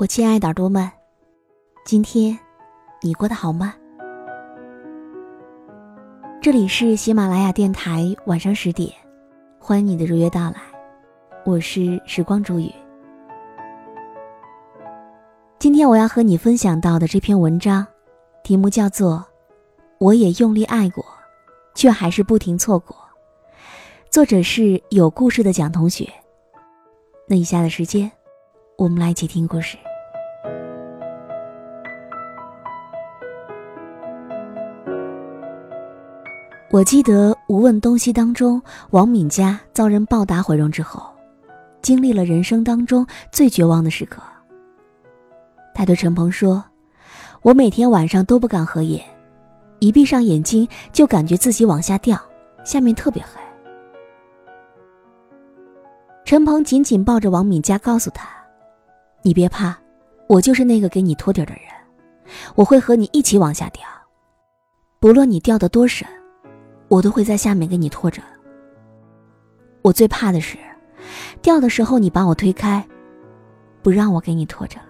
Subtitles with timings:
[0.00, 0.90] 我亲爱的耳朵们，
[1.84, 2.38] 今天
[3.02, 3.74] 你过得好吗？
[6.40, 8.90] 这里是喜马拉雅电台，晚上十点，
[9.58, 10.54] 欢迎你的如约到来，
[11.44, 12.72] 我是时光煮雨。
[15.58, 17.86] 今天我要和你分享到的这篇文章，
[18.42, 19.16] 题目叫做
[19.98, 21.04] 《我也用力爱过，
[21.74, 22.96] 却还是不停错过》，
[24.08, 26.08] 作者是有故事的蒋同学。
[27.26, 28.10] 那以下的时间。
[28.78, 29.76] 我们来一起听故事。
[36.72, 41.02] 我记得《无问东西》当中，王敏佳遭人暴打毁容之后，
[41.82, 44.22] 经历了人生当中最绝望的时刻。
[45.74, 46.62] 他对陈鹏说
[47.42, 49.04] ：“我每天晚上都不敢合眼，
[49.80, 52.16] 一闭上眼睛就感觉自己往下掉，
[52.64, 53.40] 下面特别黑。”
[56.24, 58.28] 陈鹏紧紧抱着王敏佳，告诉他。
[59.22, 59.76] 你别怕，
[60.28, 61.62] 我就是那个给你托底的人，
[62.54, 63.82] 我会和你一起往下掉，
[65.00, 66.06] 不论你掉的多深，
[66.90, 68.20] 我都会在下面给你拖着。
[69.80, 70.58] 我最怕的是，
[71.40, 72.84] 掉的时候你把我推开，
[73.80, 74.86] 不让我给你拖着了。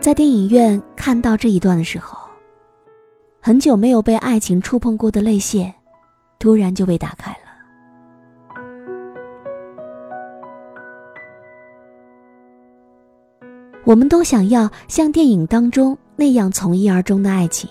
[0.00, 2.18] 在电影院看到这一段的时候，
[3.40, 5.72] 很久没有被爱情触碰过的泪腺，
[6.40, 7.45] 突然就被打开了。
[13.86, 17.70] 我们都想要像电影当中那样从一而终的爱情，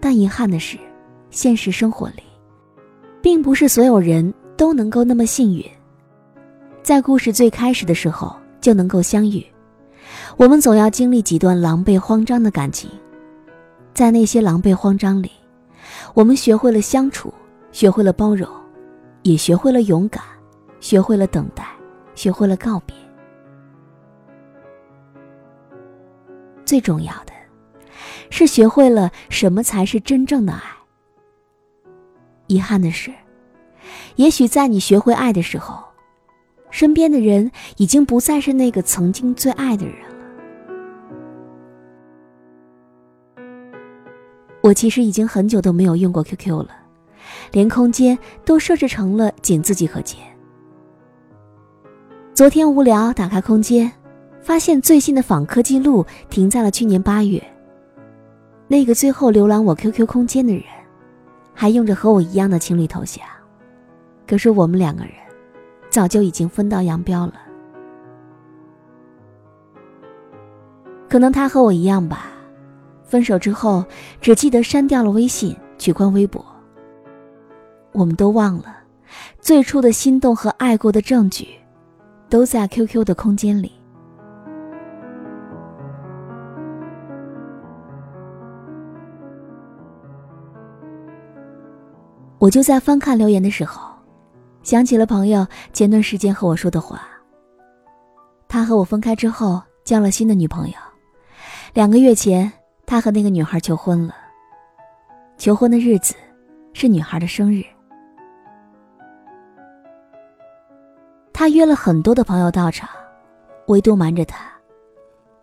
[0.00, 0.76] 但遗憾的是，
[1.30, 2.22] 现实生活里，
[3.22, 5.64] 并不是所有人都能够那么幸运，
[6.82, 9.46] 在故事最开始的时候就能够相遇。
[10.36, 12.90] 我们总要经历几段狼狈慌张的感情，
[13.94, 15.30] 在那些狼狈慌张里，
[16.12, 17.32] 我们学会了相处，
[17.70, 18.48] 学会了包容，
[19.22, 20.24] 也学会了勇敢，
[20.80, 21.64] 学会了等待，
[22.16, 22.96] 学会了告别。
[26.68, 27.32] 最重要的，
[28.28, 30.60] 是学会了什么才是真正的爱。
[32.46, 33.10] 遗憾的是，
[34.16, 35.82] 也许在你学会爱的时候，
[36.70, 40.16] 身边的人已经不再是那个曾经最爱的人了。
[44.60, 46.68] 我其实已经很久都没有用过 QQ 了，
[47.50, 50.18] 连空间都设置成了仅自己可见。
[52.34, 53.90] 昨天无聊，打开空间。
[54.48, 57.38] 发现最新的访客记录停在了去年八月。
[58.66, 60.62] 那个最后浏览我 QQ 空间的人，
[61.52, 63.22] 还用着和我一样的情侣头像，
[64.26, 65.12] 可是我们两个人
[65.90, 67.34] 早就已经分道扬镳了。
[71.10, 72.28] 可能他和我一样吧，
[73.04, 73.84] 分手之后
[74.18, 76.42] 只记得删掉了微信，取关微博。
[77.92, 78.78] 我们都忘了，
[79.42, 81.48] 最初的心动和爱过的证据，
[82.30, 83.72] 都在 QQ 的空间里。
[92.38, 93.92] 我就在翻看留言的时候，
[94.62, 97.02] 想起了朋友前段时间和我说的话。
[98.46, 100.74] 他和我分开之后，交了新的女朋友。
[101.74, 102.50] 两个月前，
[102.86, 104.14] 他和那个女孩求婚了。
[105.36, 106.14] 求婚的日子
[106.72, 107.64] 是女孩的生日。
[111.32, 112.88] 他约了很多的朋友到场，
[113.66, 114.50] 唯独瞒着他，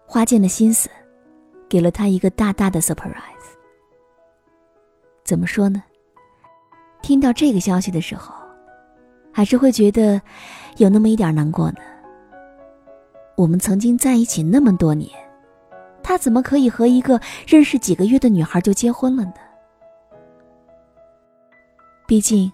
[0.06, 0.90] 花尽了心思，
[1.70, 3.14] 给了他一个大大的 surprise。
[5.24, 5.84] 怎么说呢？
[7.06, 8.34] 听到这个消息的时候，
[9.32, 10.20] 还是会觉得
[10.78, 11.78] 有那么一点难过呢。
[13.36, 15.08] 我们曾经在一起那么多年，
[16.02, 19.34] 他怎么可以和一个认识几个月的女孩就结婚了呢？
[22.08, 22.52] 毕竟，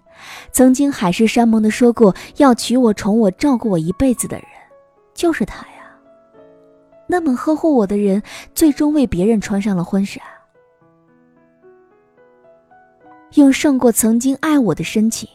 [0.51, 4.45] 曾经海誓山盟的说过要娶我、宠我、照顾我一辈子的人，
[5.13, 5.95] 就是他呀。
[7.07, 8.21] 那么呵护我的人，
[8.53, 10.19] 最终为别人穿上了婚纱。
[13.35, 15.27] 用胜过曾经爱我的深情，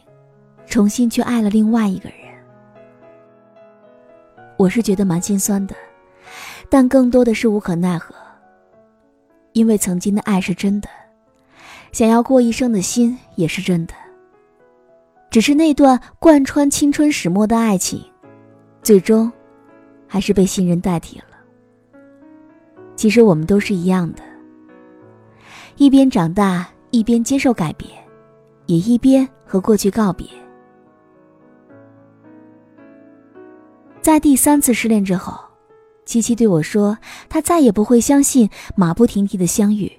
[0.67, 2.17] 重新去爱了另外一个人。
[4.55, 5.75] 我是觉得蛮心酸的，
[6.69, 8.13] 但更多的是无可奈何。
[9.53, 10.87] 因为曾经的爱是真的，
[11.91, 13.93] 想要过一生的心也是真的。
[15.31, 17.99] 只是那段贯穿青春始末的爱情，
[18.83, 19.31] 最终，
[20.07, 21.25] 还是被新人代替了。
[22.95, 24.21] 其实我们都是一样的，
[25.77, 26.67] 一边长大。
[26.91, 27.91] 一边接受改变，
[28.65, 30.27] 也一边和过去告别。
[34.01, 35.37] 在第三次失恋之后，
[36.05, 36.97] 七七对我说
[37.27, 39.91] ：“她再也不会相信马不停蹄的相遇，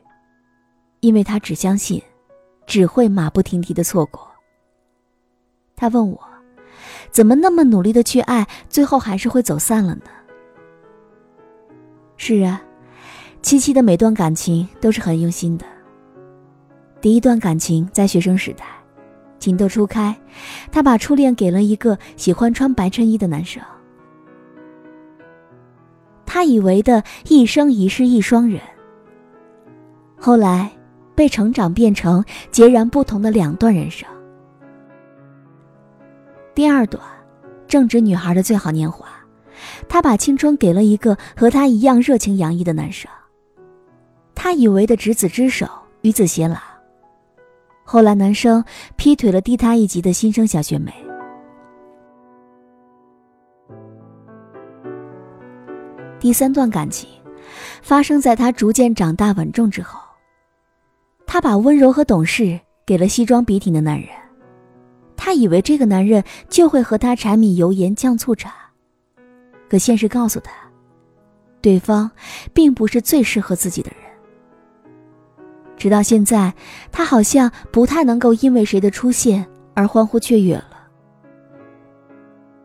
[1.00, 2.02] 因为她只相信，
[2.66, 4.26] 只会马不停蹄的错过。”
[5.76, 6.18] 他问我，
[7.10, 10.04] 怎么那么努力的去爱，最后还是会走散了呢？
[12.16, 12.60] 是啊，
[13.42, 15.64] 七七的每段感情都是很用心的。
[17.08, 18.66] 第一段感情在学生时代，
[19.38, 20.14] 情窦初开，
[20.70, 23.62] 他把初恋给了一个喜欢穿白衬衣的男生。
[26.26, 28.60] 他以为的一生一世一双人，
[30.18, 30.70] 后来
[31.14, 34.06] 被成长变成截然不同的两段人生。
[36.54, 37.02] 第二段，
[37.66, 39.08] 正值女孩的最好年华，
[39.88, 43.10] 她把青春给了一个和她一样热情洋溢的男生。
[44.34, 45.66] 她以为的执子之手，
[46.02, 46.58] 与子偕老。
[47.90, 48.62] 后来，男生
[48.96, 50.92] 劈腿了低他一级的新生小学妹。
[56.20, 57.08] 第三段感情，
[57.80, 59.98] 发生在他逐渐长大稳重之后。
[61.26, 64.10] 他把温柔和懂事给了西装笔挺的男人，
[65.16, 68.52] 他以为这个男人就会和他柴米油盐酱醋茶，
[69.66, 70.52] 可现实告诉他，
[71.62, 72.10] 对方
[72.52, 74.07] 并不是最适合自己的人。
[75.78, 76.52] 直到现在，
[76.90, 80.88] 他好像不太能够因为谁的出现而欢呼雀跃了，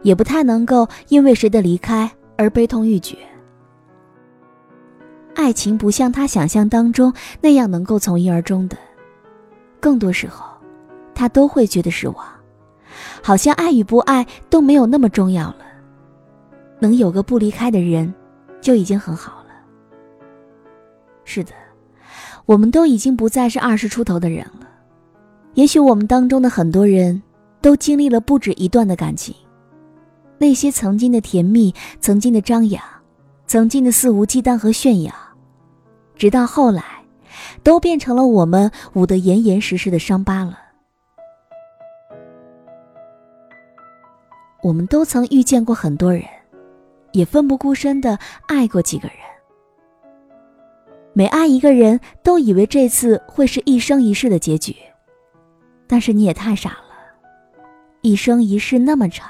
[0.01, 3.15] 也不太能够因为谁的离开而悲痛欲绝。
[5.36, 8.75] 爱情不像他想象当中那样能够从一而终的，
[9.80, 10.45] 更多时候，
[11.13, 12.25] 他都会觉得失望，
[13.21, 15.57] 好像爱与不爱都没有那么重要了，
[16.80, 18.12] 能有个不离开的人，
[18.60, 19.50] 就已经很好了。
[21.25, 21.51] 是的。
[22.45, 24.67] 我们都已经不再是二十出头的人了，
[25.53, 27.21] 也许我们当中的很多人
[27.61, 29.33] 都经历了不止一段的感情，
[30.37, 32.83] 那些曾经的甜蜜，曾经的张扬，
[33.47, 35.13] 曾经的肆无忌惮和炫耀，
[36.17, 36.83] 直到后来，
[37.63, 40.59] 都变成了我们捂得严严实实的伤疤了。
[44.61, 46.23] 我们都曾遇见过很多人，
[47.13, 49.17] 也奋不顾身的爱过几个人。
[51.15, 54.75] 每爱一个人都以为这次会是一生一世的结局，
[55.86, 56.77] 但是你也太傻了。
[58.01, 59.30] 一生一世那么长，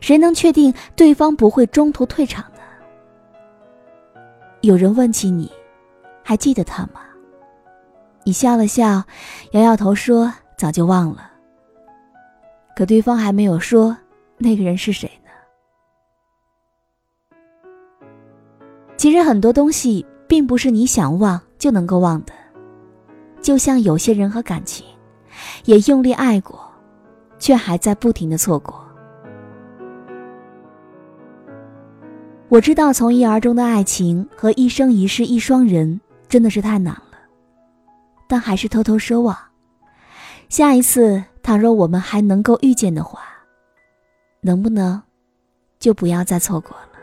[0.00, 4.20] 谁能确定对方不会中途退场呢？
[4.62, 5.52] 有人问起你，
[6.22, 7.02] 还记得他吗？
[8.24, 9.04] 你笑了笑，
[9.52, 11.30] 摇摇头说早就忘了。
[12.74, 13.94] 可对方还没有说
[14.38, 15.30] 那个人是谁呢。
[18.96, 20.06] 其实很多东西。
[20.26, 22.32] 并不是你想忘就能够忘的，
[23.42, 24.86] 就像有些人和感情，
[25.64, 26.60] 也用力爱过，
[27.38, 28.82] 却还在不停的错过。
[32.48, 37.18] 我知道从一而终的爱情和一生一世一双人真的是太难了，
[38.28, 39.36] 但还是偷偷奢望，
[40.48, 43.20] 下一次倘若我们还能够遇见的话，
[44.40, 45.02] 能不能
[45.80, 46.93] 就不要再错过了。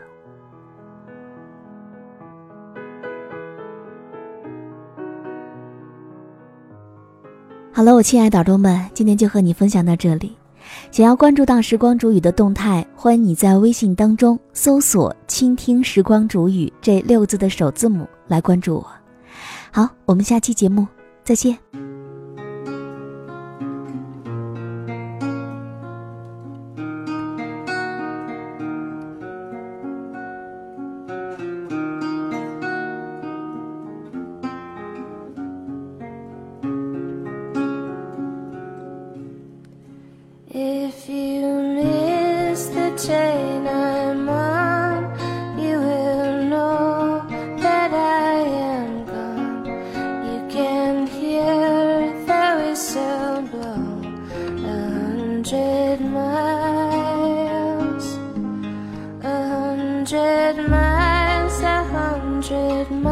[7.82, 10.36] 好了，我亲爱的耳朵们，今天就和你分享到这里。
[10.92, 18.86] 想要关注到时光煮雨的动态，欢迎你在微信当中搜索“倾听时光煮雨”这六字的首字母来关注我。
[19.72, 20.86] 好，我们下期节目
[21.24, 21.61] 再见。
[40.54, 47.24] If you miss the chain I'm on, you will know
[47.56, 49.64] that I am gone.
[50.28, 54.02] You can hear the whistle blow
[54.58, 57.34] a hundred miles,
[59.24, 63.11] a hundred miles, a hundred miles.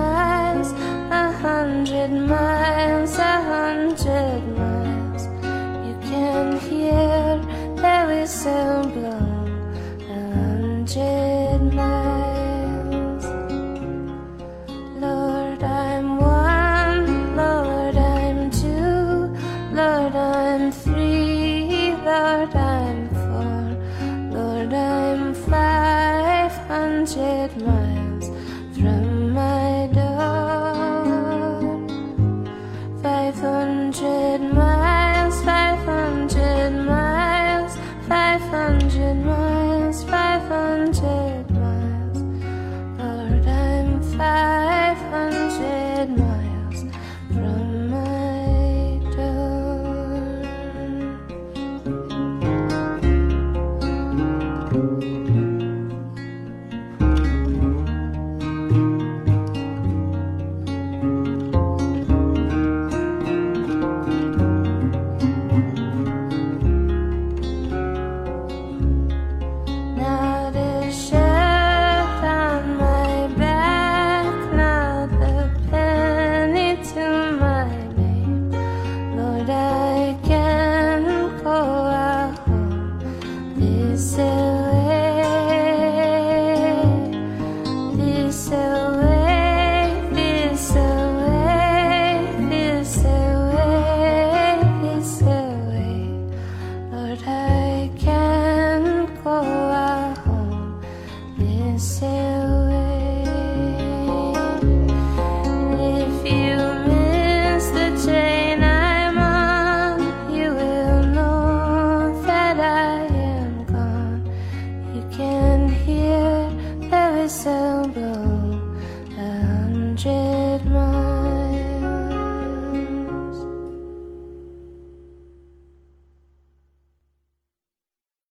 [8.43, 9.51] semblant
[10.09, 13.25] a hundred miles.
[14.99, 19.37] Lord, I'm one, Lord, I'm two,
[19.77, 21.00] Lord, I'm three.